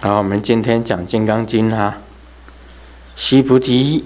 [0.00, 1.98] 好，我们今天讲《金刚经》啊。
[3.16, 4.04] 须菩提，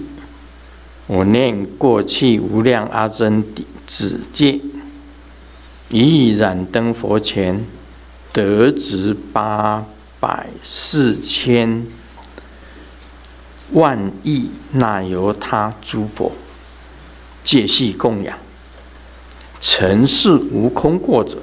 [1.05, 3.43] 我念过去无量阿僧
[3.85, 4.59] 只劫，
[5.89, 7.63] 以燃灯佛前，
[8.31, 9.85] 得值八
[10.19, 11.85] 百四千
[13.73, 16.31] 万亿那由他诸佛，
[17.43, 18.35] 皆系供养。
[19.59, 21.37] 尘世无空过者，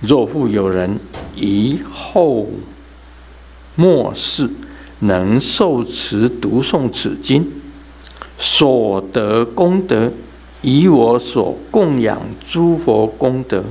[0.00, 0.98] 若复有人
[1.36, 2.48] 以后
[3.78, 4.50] 末世
[4.98, 7.48] 能受持读诵此经，
[8.36, 10.10] 所得功德，
[10.62, 12.20] 以我所供养
[12.50, 13.62] 诸佛功德，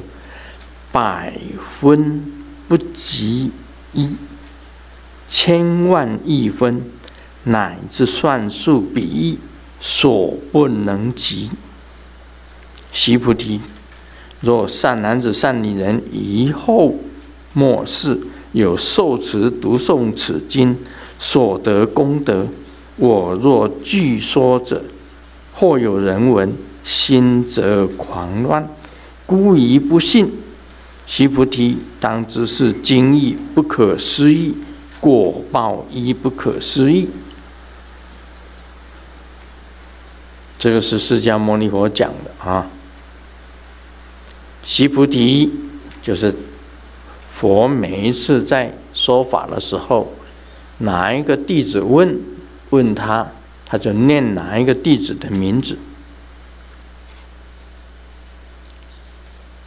[0.94, 1.34] 百
[1.82, 2.24] 分
[2.70, 3.52] 不及
[3.92, 4.12] 一，
[5.28, 6.86] 千万亿分，
[7.44, 9.02] 乃至算数比
[9.34, 9.38] 喻，
[9.82, 11.50] 所不能及。
[12.94, 13.60] 须菩提，
[14.40, 16.96] 若善男子、善女人，以后
[17.52, 18.18] 末世
[18.52, 20.78] 有受持读诵此经。
[21.20, 22.46] 所得功德，
[22.96, 24.84] 我若具说者，
[25.52, 28.70] 或有人闻，心则狂乱，
[29.26, 30.32] 故疑不信。
[31.08, 34.54] 须菩提，当知是经义不可思议，
[35.00, 37.10] 果报亦不可思议。
[40.60, 42.68] 这个是释迦牟尼佛讲的啊。
[44.64, 45.50] 须菩提，
[46.04, 46.32] 就是
[47.40, 50.12] 佛每一次在说法的时候。
[50.80, 52.20] 哪一个弟子问
[52.70, 53.26] 问他，
[53.66, 55.76] 他就念哪一个弟子的名字。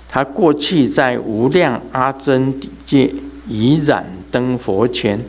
[0.09, 3.13] 他过去在无量阿僧只劫，
[3.49, 5.21] 以燃灯佛前，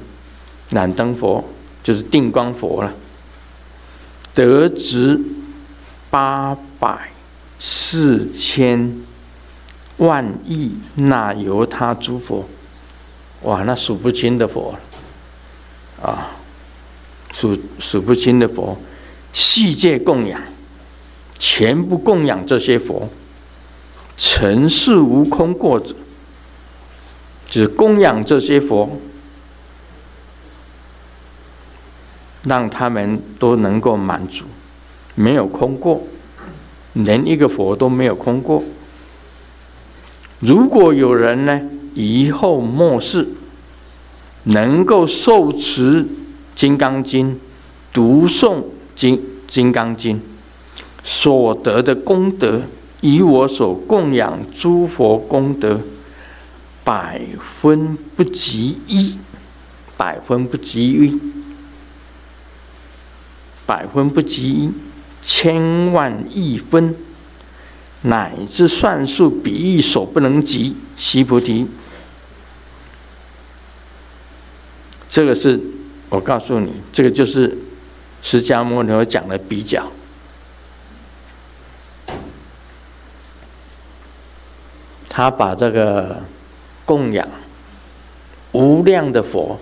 [0.70, 1.44] 燃灯佛
[1.83, 2.94] 就是定光佛了，
[4.36, 5.20] 得值
[6.11, 7.09] 八百
[7.59, 9.02] 四千
[10.02, 12.46] 万亿那由他诸佛，
[13.44, 14.76] 哇，那数不清的佛。
[16.02, 16.32] 啊，
[17.32, 18.76] 数数不清的佛，
[19.34, 20.42] 世界供养，
[21.38, 23.08] 全部供养这些佛，
[24.17, 25.94] 尘世无空过者，
[27.45, 29.00] 只供养这些佛，
[32.42, 34.45] 让他们都能够满足，
[35.14, 36.02] 没有空过，
[36.94, 38.64] 连一个佛都没有空过。
[40.42, 41.62] 如果有人呢，
[41.96, 43.30] 以后末世。
[44.46, 46.04] 能够受持
[46.56, 47.36] 《金刚经》、
[47.94, 48.64] 读诵
[48.96, 49.16] 金
[49.48, 50.18] 《金刚经》
[51.04, 52.64] 所得的功德，
[53.02, 55.80] 与我所供养诸佛功德，
[56.84, 57.22] 百
[57.62, 59.20] 分不及一，
[59.96, 61.20] 百分不及一，
[63.68, 64.72] 百分不及一，
[65.22, 66.96] 千万亿分，
[68.04, 70.76] 乃至算数比喻所不能及。
[70.98, 71.67] 须菩提。
[75.10, 75.60] 这个是
[76.10, 77.58] 我告诉你，这个就是
[78.22, 79.92] 释迦牟尼佛讲的比较。
[85.10, 86.23] 他把这个
[86.86, 87.28] 供养
[88.54, 89.60] 无量的佛，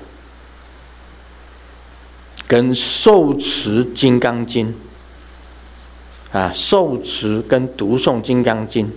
[2.47, 4.75] 跟受持金刚经
[6.31, 8.91] 啊，受持跟读诵金刚经，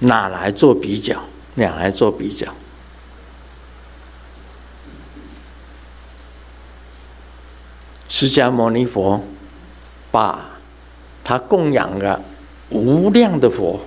[0.00, 1.20] 哪来做比较？
[1.54, 2.54] 哪来做比较？
[8.08, 9.24] 释迦牟尼佛
[10.12, 10.50] 把
[11.24, 12.22] 他供养了
[12.70, 13.80] 无量的佛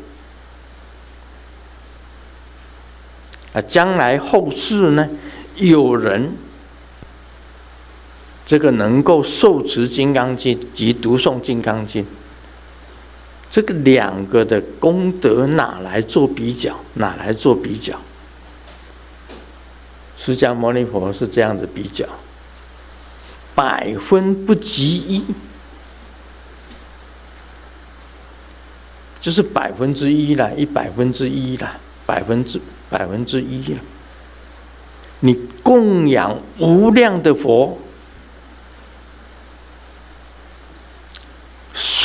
[3.53, 5.07] 啊，将来后世呢，
[5.55, 6.35] 有人
[8.47, 12.05] 这个能够受持金刚经及读诵金刚经，
[13.51, 16.73] 这个两个的功德哪来做比较？
[16.93, 17.99] 哪来做比较？
[20.15, 22.05] 释迦牟尼佛是这样子比较。
[23.53, 25.25] 百分不及一，
[29.19, 33.79] 就是百分之一了，一百分之一了，百分之百分之一了。
[35.19, 37.77] 你供养无量的佛，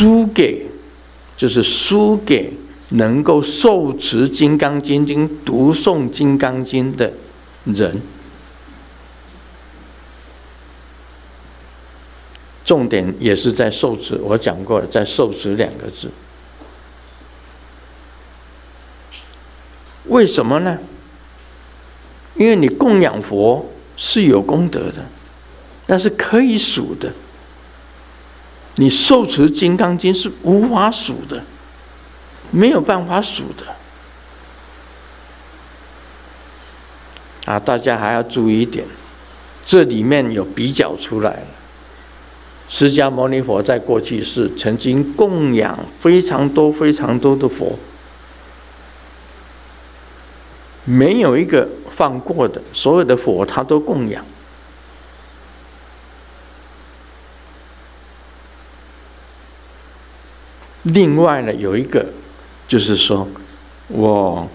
[0.02, 0.66] 输给
[1.36, 2.52] 就是输给
[2.88, 7.12] 能够受持《金刚经》经读诵《金刚经》的
[7.64, 8.02] 人。
[12.64, 16.10] 重点也是在受持，我讲过了，在受持两个字。
[20.06, 20.78] 为什么呢？
[22.34, 23.64] 因为你供养佛
[23.96, 25.04] 是有功德的，
[25.86, 27.12] 那是可以数的。
[28.82, 31.40] 你受持《金刚经》是无法数的，
[32.50, 33.64] 没有办法数的。
[37.44, 38.84] 啊，大家还要注意一点，
[39.64, 41.46] 这里面有比较出来了。
[42.68, 47.78] 释迦牟尼佛在过去是曾经供养非常多、非常多的佛，
[50.84, 54.24] 没有一个放过的，所有的佛他都供养。
[60.82, 62.06] 另外呢，有一个
[62.66, 63.28] 就是说，
[63.88, 64.48] 我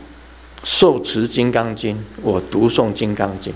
[0.63, 3.53] 受持《金刚经》，我读诵《金刚经》，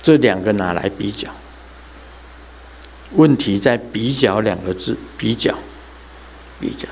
[0.00, 1.28] 这两个拿来比较。
[3.12, 5.54] 问题在“比较”两个字，比较，
[6.58, 6.88] 比较。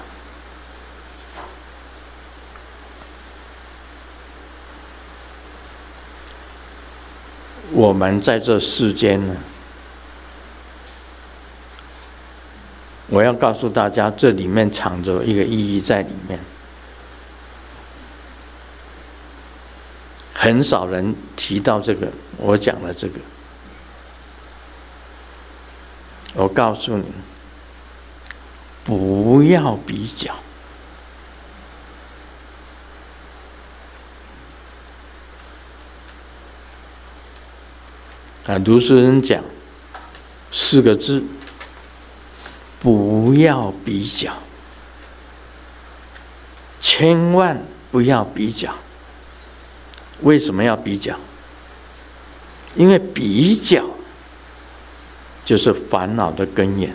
[7.73, 9.37] 我们在这世间呢，
[13.09, 16.39] 我要告诉大家，这里面藏着一个意义在里面，
[20.33, 22.09] 很少人提到这个，
[22.39, 23.21] 我讲了这个。
[26.33, 27.05] 我告诉你，
[28.83, 30.35] 不要比较。
[38.47, 39.43] 啊，读书人讲
[40.51, 41.23] 四个字：
[42.85, 44.31] 不要比较，
[46.81, 48.71] 千万不要比较。
[50.21, 51.19] 为什么要比较？
[52.77, 53.83] 因为比较。
[55.47, 56.91] 就是烦恼的根源，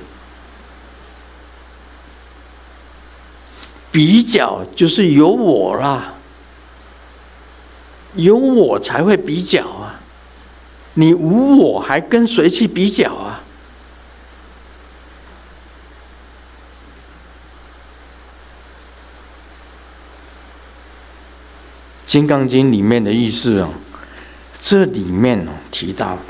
[3.91, 6.15] 比较就是有我啦，
[8.15, 9.99] 有我才会比较啊，
[10.95, 13.38] 你无我还跟谁去比较啊？
[22.09, 23.69] 《金刚经》里面的意思啊，
[24.59, 26.21] 这里面哦提到了。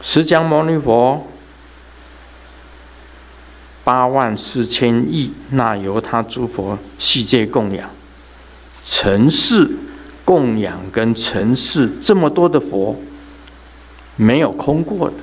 [0.00, 1.26] 释迦牟尼佛
[3.84, 7.90] 八万四千亿那由他诸佛世界供养，
[8.82, 9.70] 尘世
[10.24, 12.98] 供养跟尘世这么多的佛，
[14.16, 15.16] 没有空过的，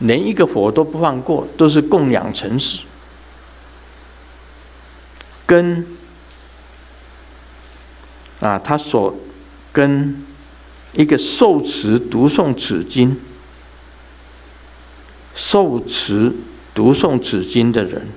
[0.00, 2.80] 连一个佛都不放过，都是供养尘世，
[5.46, 5.86] 跟
[8.40, 9.14] 啊，他所
[9.72, 10.26] 跟
[10.92, 13.18] 一个受持读诵此经。
[15.34, 16.34] 受持
[16.74, 18.08] 读诵此经的人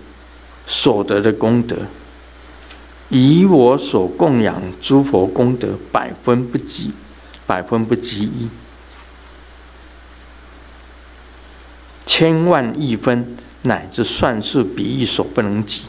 [0.65, 1.75] 所得的功德，
[3.09, 6.93] 以我所供养诸佛功德百分不及，
[7.45, 8.49] 百分不及一，
[12.05, 15.81] 千万亿分乃至算数比喻所不能及。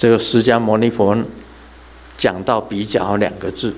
[0.00, 1.14] 这个释迦牟尼佛
[2.16, 3.74] 讲到比较两个字，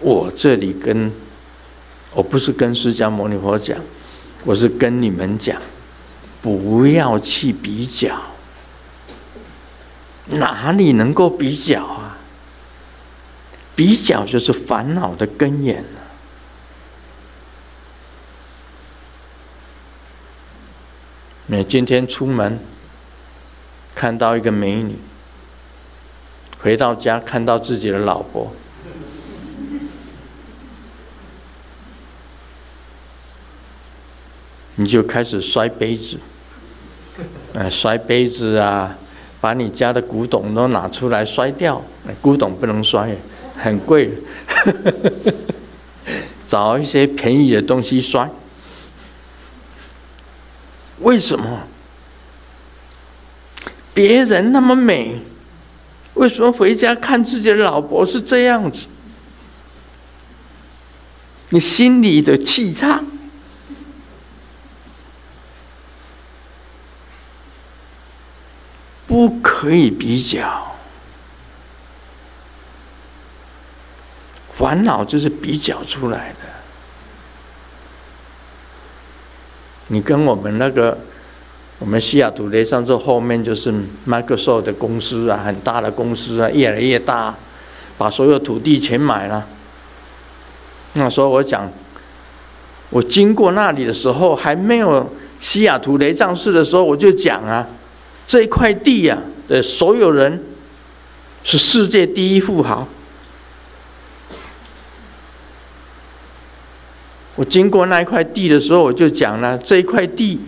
[0.00, 1.12] 我这里跟。
[2.12, 3.78] 我不是跟释迦牟尼佛讲，
[4.44, 5.62] 我是跟你们讲，
[6.42, 8.20] 不要去比较，
[10.26, 12.18] 哪里能够比较啊？
[13.76, 15.84] 比较就是烦恼的根源。
[21.46, 22.58] 你今天出门
[23.94, 24.98] 看到一个美女，
[26.62, 28.52] 回到家看到自己的老婆。
[34.76, 36.16] 你就开始摔杯子，
[37.52, 38.96] 呃，摔杯子啊，
[39.40, 41.82] 把你家的古董都拿出来摔掉。
[42.20, 43.14] 古董不能摔，
[43.56, 44.10] 很贵。
[46.48, 48.28] 找一些便宜的东西摔。
[51.00, 51.60] 为什么？
[53.94, 55.20] 别人那么美，
[56.22, 58.86] 为什么回家看自己的老婆是这样子？
[61.48, 63.04] 你心里的气场。
[69.04, 70.76] 不可以比较，
[74.56, 76.38] 烦恼就是比较出来的。
[79.88, 80.96] 你跟我们那个，
[81.82, 83.74] 我们西雅图雷上这后面就是
[84.06, 87.34] Microsoft 的公司啊，很大的公司啊，越来越大，
[87.98, 89.44] 把所有土地全买了。
[90.92, 91.68] 那时候我讲，
[92.90, 97.66] 我经过那里的时候，还没有西雅图雷藏寺的时候，我就讲啊。
[98.28, 100.40] 这一块地呀、啊、的所有人
[101.42, 102.86] 是世界第一富豪。
[107.34, 110.38] 我经过那一块地的时候，我就讲了，这一块地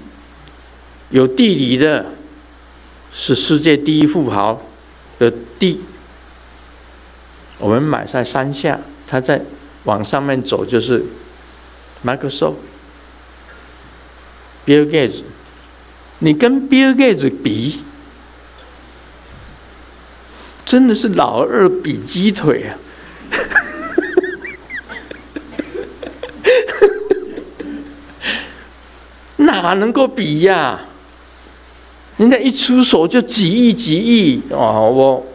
[1.14, 2.06] 有地理的，
[3.12, 4.60] 是世界第一富豪，
[5.16, 5.78] 的地，
[7.56, 9.40] 我们买在山下，他在
[9.84, 11.04] 往上面走就是
[12.04, 12.54] Microsoft、
[14.66, 15.22] Bill Gates，
[16.18, 17.84] 你跟 Bill Gates 比，
[20.66, 22.74] 真的是老二比鸡腿啊！
[29.36, 30.80] 哪能够比呀？
[32.16, 35.26] 人家一出手就几亿几亿哦，我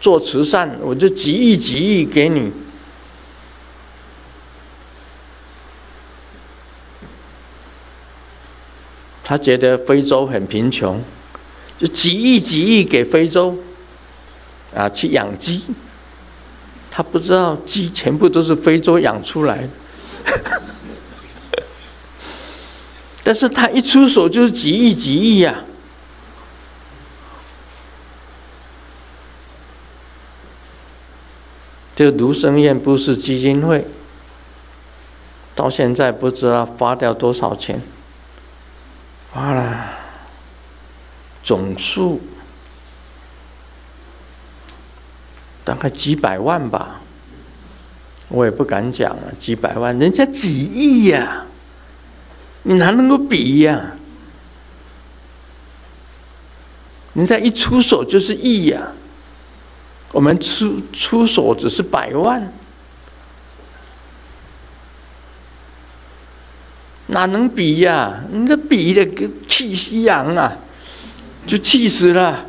[0.00, 2.52] 做慈善我就几亿几亿给你。
[9.24, 11.02] 他觉得非洲很贫穷，
[11.76, 13.58] 就几亿几亿给非洲
[14.74, 15.62] 啊去养鸡。
[16.90, 19.68] 他不知道鸡全部都是非洲养出来的。
[23.22, 25.62] 但是他一出手就是几亿几亿呀！
[31.98, 33.84] 这个卢生燕不是基金会
[35.56, 37.82] 到现在不知道发掉多少钱，
[39.32, 39.84] 花了。
[41.42, 42.20] 总数
[45.64, 47.00] 大概几百万吧，
[48.28, 51.46] 我也不敢讲了，几百万，人家几亿呀！
[52.62, 53.98] 你哪能够比呀、啊？
[57.14, 58.94] 人家一出手就是亿呀、啊，
[60.12, 62.52] 我们出出手只是百万，
[67.08, 70.56] 哪能比呀、你这比的个气息昂啊，
[71.46, 72.46] 就气死了，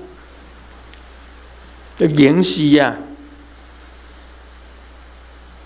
[1.98, 2.96] 这言息呀，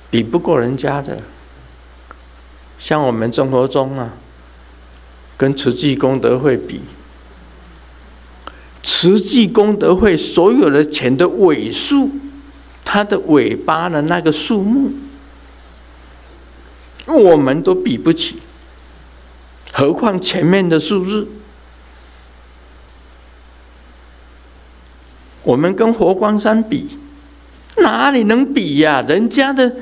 [0.09, 1.19] 比不过人家的，
[2.79, 4.09] 像我们生活中啊。
[5.35, 6.79] 跟慈济功德会比，
[8.83, 12.11] 慈济功德会所有的钱的尾数，
[12.83, 14.91] 它的尾巴的那个数目，
[17.07, 18.37] 我们都比不起，
[19.71, 21.27] 何况前面的数字？
[25.43, 26.97] 我们跟佛光山比，
[27.77, 29.01] 哪里能比呀？
[29.07, 29.75] 人家的，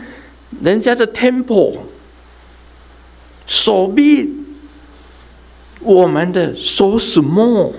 [0.62, 1.80] 人家的 temple，
[3.48, 4.38] 手臂。
[5.84, 7.74] 我们的 so small，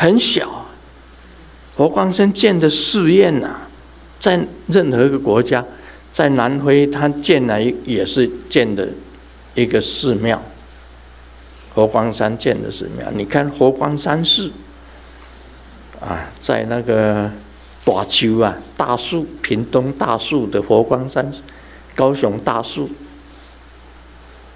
[0.00, 0.64] 很小。
[1.76, 3.54] 佛光山建的寺院呐，
[4.18, 5.62] 在任何一个国家，
[6.10, 8.88] 在南非他建了也是建的
[9.54, 10.40] 一个寺庙。
[11.74, 14.50] 佛光山建的寺庙，你看佛光山寺
[16.00, 17.30] 啊，在那个
[17.84, 21.30] 大丘啊，大树，屏东大树的佛光山，
[21.94, 22.88] 高雄大树。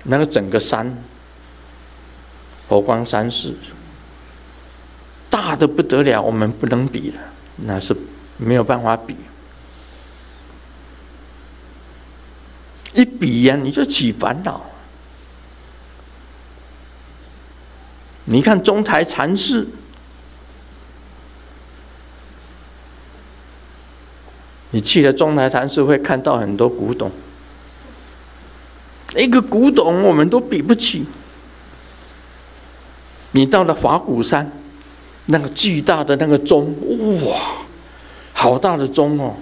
[0.04, 0.98] 那个整个山，
[2.66, 3.54] 佛光山寺
[5.34, 7.20] 大的不得了，我们不能比了，
[7.56, 7.92] 那是
[8.36, 9.16] 没有办法比。
[12.92, 14.64] 一比呀，你就起烦恼。
[18.26, 19.66] 你看中台禅寺，
[24.70, 27.10] 你去了中台禅寺会看到很多古董。
[29.16, 31.04] 一个古董我们都比不起，
[33.32, 34.48] 你到了法鼓山，
[35.26, 36.74] 那个巨大的那个钟，
[37.26, 37.40] 哇，
[38.32, 39.34] 好大的钟哦！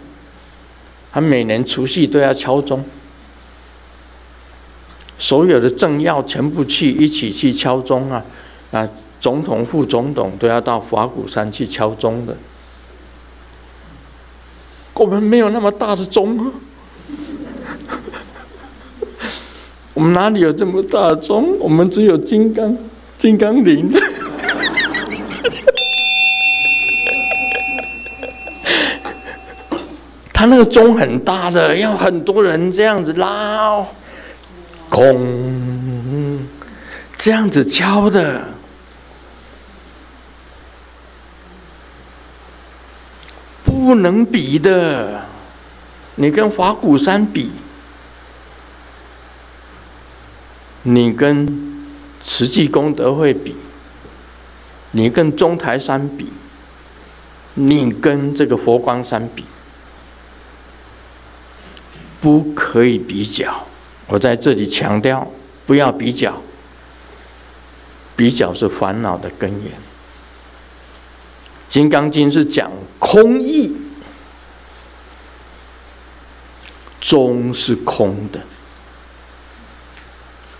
[1.12, 2.84] 他每年除夕都要敲钟，
[5.18, 8.24] 所有的政要全部去一起去敲钟啊！
[8.70, 8.88] 啊，
[9.20, 12.36] 总统、副总统都要到法鼓山去敲钟的。
[14.94, 16.52] 我们没有那么大的钟啊。
[19.94, 21.58] 我们哪里有这么大的钟？
[21.58, 22.78] 我们只有金刚、
[23.18, 23.92] 金刚铃。
[30.42, 33.86] 他那个钟很大的，要很多人这样子拉，哦
[34.90, 36.44] 空，
[37.16, 38.42] 这样子敲的，
[43.64, 45.20] 不能比的。
[46.16, 47.48] 你跟法鼓山比。
[50.82, 51.86] 你跟
[52.20, 53.54] 慈济功德会比，
[54.90, 56.32] 你跟中台山比，
[57.54, 59.44] 你跟这个佛光山比，
[62.22, 63.66] 不可以比较。
[64.06, 65.30] 我在这里强调，
[65.66, 66.40] 不要比较，
[68.16, 69.60] 比较是烦恼的根源。
[71.68, 73.74] 《金刚经》是讲空义，
[77.00, 78.38] 钟是空的。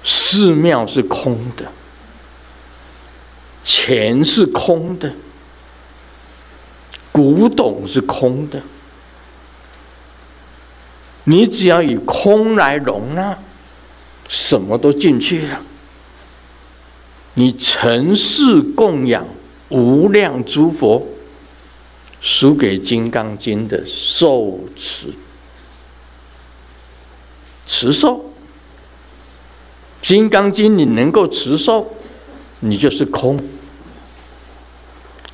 [0.05, 1.71] 寺庙是空的，
[3.63, 5.13] 钱是空的，
[7.13, 8.61] 古董是空的，
[11.25, 13.39] 你只要以空来容纳，
[14.29, 15.61] 什么都进去了。
[17.35, 19.27] 你尘世供养
[19.69, 21.07] 无量诸佛，
[22.21, 25.07] 输给《金刚经》的受持
[27.67, 28.17] 持受，
[30.03, 31.95] 《金刚经》你能够持受，
[32.61, 33.39] 你就是空。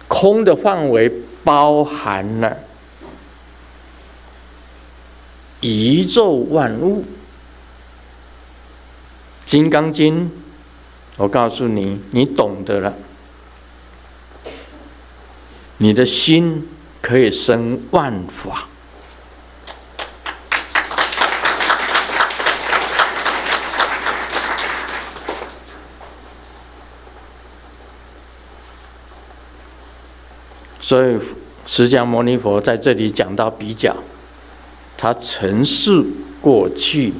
[0.07, 1.11] 空的范围
[1.42, 2.57] 包含了
[5.60, 7.02] 宇宙万物，
[9.44, 10.26] 《金刚经》，
[11.16, 12.94] 我告诉你，你懂得了，
[15.78, 16.68] 你的心
[17.02, 18.68] 可以生万法。
[30.80, 31.18] 所以，
[31.66, 33.94] 释迦牟尼佛在这里讲到比较，
[34.99, 36.05] 他曾是
[36.40, 37.14] 过去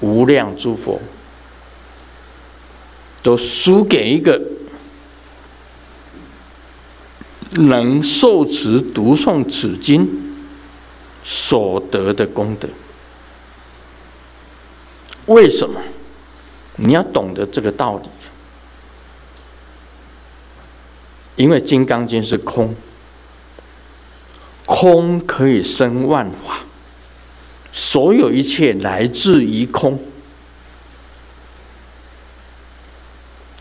[0.00, 0.98] 无量诸佛，
[3.22, 4.40] 都输给一个
[7.50, 10.08] 能受持读诵此经
[11.22, 12.66] 所得的功德。
[15.26, 15.78] 为什么？
[16.76, 18.08] 你要懂得这个道理，
[21.36, 22.74] 因为《金刚经》是空。
[24.64, 26.60] 空可以生万法，
[27.80, 29.96] 所有一切来自于空，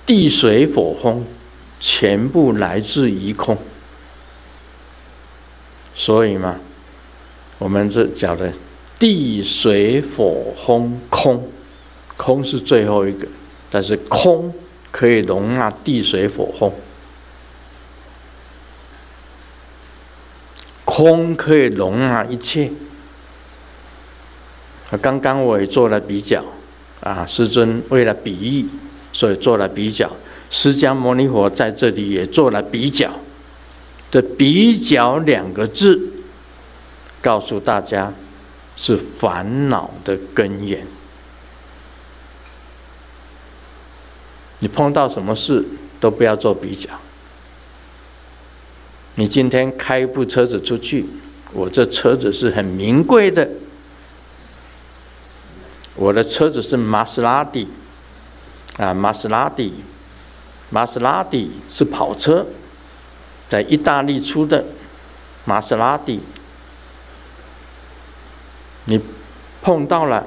[0.07, 1.23] 地水火风
[1.79, 3.55] 全部来自于空，
[5.93, 6.59] 所以嘛，
[7.59, 8.51] 我们这讲的
[8.97, 11.47] 地水火风空，
[12.17, 13.27] 空是最后一个，
[13.69, 14.51] 但是空
[14.89, 16.73] 可以容纳地水火风。
[20.83, 22.71] 空可以容纳一切。
[24.95, 26.41] 刚刚我也做了比较，
[27.01, 28.65] 啊，师尊为了比喻，
[29.11, 30.09] 所以做了比较。
[30.49, 33.11] 释迦牟尼佛在这里也做了比较。
[34.09, 35.99] 这“比较”两个字，
[37.21, 38.13] 告诉大家
[38.77, 40.87] 是烦恼的根源。
[44.59, 45.61] 你碰到什么事
[45.99, 46.89] 都不要做比较。
[49.15, 51.05] 你今天开一部车子出去，
[51.51, 53.49] 我这车子是很名贵的，
[55.97, 57.67] 我的车子是玛莎拉蒂，
[58.77, 59.73] 啊，玛莎拉蒂，
[60.69, 62.45] 玛莎拉蒂是跑车，
[63.49, 64.63] 在意大利出的
[65.43, 66.21] 玛莎拉蒂，
[68.85, 69.01] 你
[69.61, 70.25] 碰到了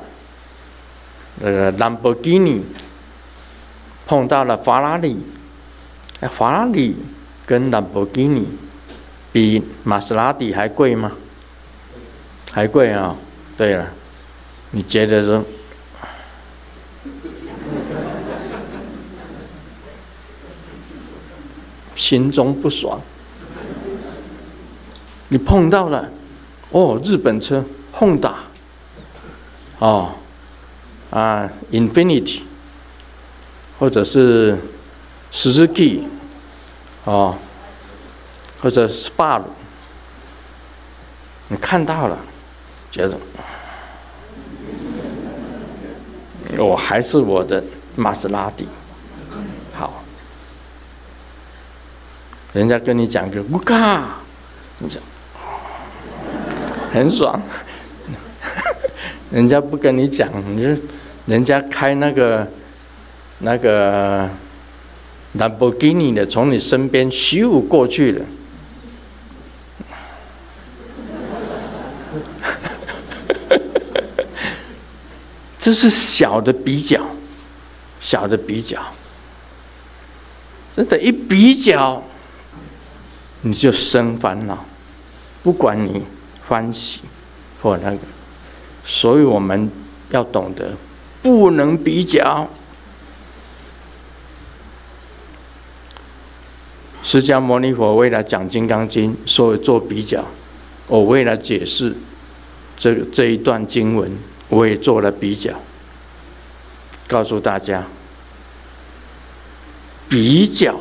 [1.37, 2.62] 那个兰博基尼，
[4.06, 5.16] 碰到了法拉利，
[6.20, 6.96] 哎，法拉利
[7.46, 8.46] 跟兰博基尼。
[9.33, 11.12] 比玛莎拉蒂还贵吗？
[12.50, 13.14] 还贵啊！
[13.56, 13.87] 对了，
[14.72, 15.44] 你觉得说，
[22.00, 22.98] 心中不爽。
[25.28, 26.08] 你碰到了，
[26.70, 28.36] 哦，日本车轰打
[29.78, 30.12] 哦，
[31.10, 32.40] 啊，Infinity，
[33.78, 34.56] 或者是
[35.32, 36.04] Suzuki，
[37.04, 37.36] 哦。
[38.62, 39.40] 或者是 SPA，
[41.48, 42.18] 你看到了，
[42.90, 43.18] 觉得
[46.58, 47.64] 我还是我的
[47.96, 48.68] 玛莎拉蒂
[52.52, 54.16] 人家跟你讲个乌卡，
[54.78, 55.02] 你讲
[56.92, 57.40] 很爽。
[59.30, 60.82] 人家不跟你讲，你就
[61.26, 62.48] 人家开那个
[63.38, 64.28] 那个
[65.34, 68.24] 兰博基尼的，从你身边咻过去了。
[75.60, 77.00] 这是小的比较，
[78.00, 78.82] 小的比较，
[80.74, 82.02] 真的，一比较，
[83.42, 84.64] 你就生烦恼，
[85.42, 86.03] 不管你
[86.46, 87.00] 欢喜
[87.62, 87.98] 或那个，
[88.85, 89.70] 所以我们
[90.11, 90.72] 要懂得
[91.22, 92.48] 不能比较。
[97.03, 100.24] 释迦牟尼佛为了讲《金刚经》，所以做比较。
[100.87, 101.94] 我为了解释
[102.76, 104.11] 这这一段经文。
[104.50, 105.55] 我也做了比较，
[107.07, 107.85] 告诉大家，
[110.09, 110.74] 比较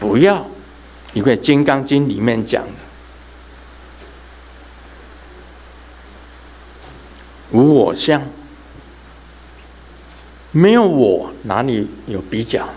[0.00, 0.44] 不要，
[1.12, 2.72] 因为《金刚经》里面讲的
[7.52, 8.22] 无我相，
[10.52, 12.68] 没有我，哪里有比较？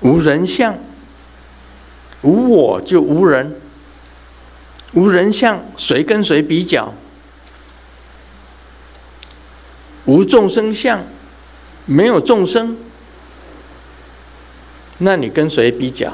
[0.00, 0.78] 无人相，
[2.22, 3.60] 无我就无人，
[4.92, 6.94] 无人相，谁跟谁比较？
[10.04, 11.04] 无众生相，
[11.86, 12.76] 没有众生，
[14.98, 16.12] 那你跟谁比较？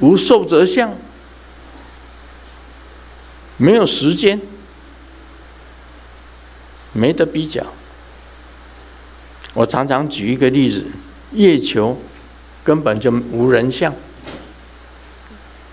[0.00, 0.94] 无寿者相，
[3.56, 4.40] 没有时间，
[6.92, 7.66] 没得比较。
[9.54, 10.86] 我常常举一个例子：
[11.32, 11.98] 月球
[12.62, 13.92] 根本就无人相，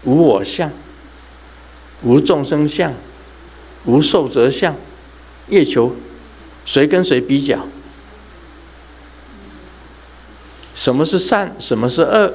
[0.03, 0.71] 无我相，
[2.01, 2.93] 无众生相，
[3.83, 4.75] 无寿者相，
[5.49, 5.95] 月球。
[6.65, 7.59] 谁跟谁比较？
[10.85, 11.55] 什么是善？
[11.59, 12.31] 什么是恶？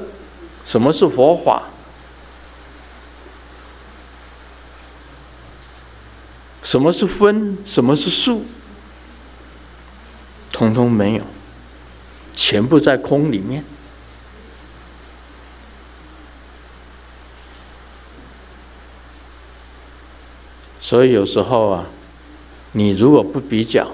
[0.65, 1.69] 什么是佛法？
[6.61, 7.57] 什么是分？
[7.65, 8.43] 什么是数？
[10.51, 11.23] 通通没有，
[12.33, 13.63] 全部在空里面。
[20.81, 21.85] 所以有时候啊，
[22.73, 23.89] 你如果不比较，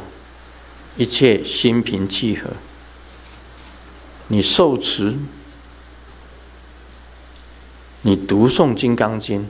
[0.95, 2.49] 一切心平气和，
[4.27, 5.15] 你受持，
[8.01, 9.41] 你读诵《金刚经》，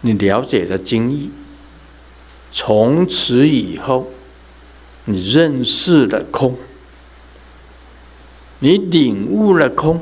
[0.00, 1.30] 你了解了经义，
[2.52, 4.08] 从此以后，
[5.04, 6.56] 你认识了空，
[8.58, 10.00] 你领悟了空，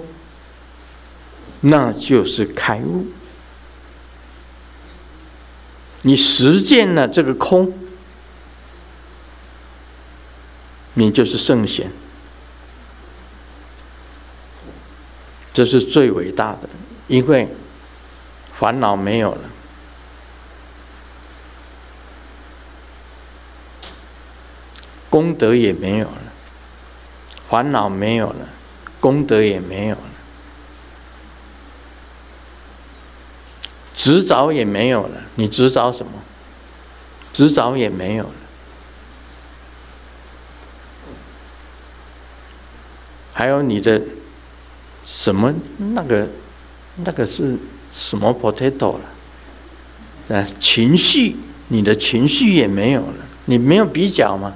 [1.60, 3.06] 那就是开悟，
[6.02, 7.72] 你实践了这个空。
[10.96, 11.90] 你就是圣贤，
[15.54, 16.68] 这是最伟大的，
[17.06, 17.48] 因为
[18.58, 19.40] 烦恼没有了，
[25.08, 26.18] 功德也没有了，
[27.48, 28.48] 烦恼没有了，
[28.98, 30.02] 功德也没有了，
[33.94, 36.12] 执着也没有了，你执着什么？
[37.32, 38.32] 执着也没有了。
[43.32, 44.00] 还有你的
[45.06, 45.52] 什么
[45.94, 46.28] 那个
[46.96, 47.56] 那个是
[47.92, 48.96] 什么 potato
[50.28, 50.36] 了？
[50.36, 51.36] 啊，情绪，
[51.68, 54.54] 你的情绪也没有了，你没有比较吗？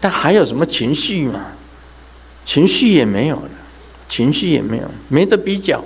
[0.00, 1.52] 但还有什么情绪吗？
[2.44, 3.50] 情绪也没有了，
[4.08, 5.84] 情绪也没有，没得比较，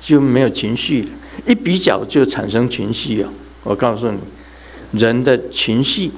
[0.00, 1.08] 就没有情绪了。
[1.46, 3.28] 一比较就产生情绪哦。
[3.64, 4.18] 我告诉你，
[4.92, 6.10] 人的情绪，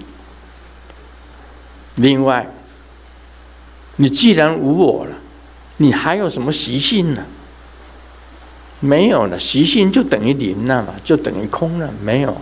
[1.97, 2.49] 另外。
[3.97, 5.17] 你既然无我了，
[5.83, 7.25] 你还有什么习性呢？
[8.81, 12.39] 没有了，习性就等于零了嘛，就等于空了，没有。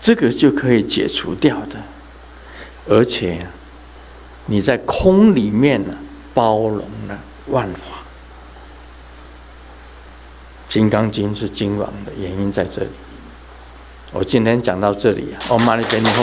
[0.00, 1.76] 这个就可以解除掉的，
[2.88, 3.44] 而且
[4.46, 5.96] 你在空里面呢，
[6.32, 7.80] 包容了万法。
[10.72, 12.90] 《金刚经》是经王的原因在这里。
[14.12, 16.22] 我今天讲到这里啊，我马上给你后。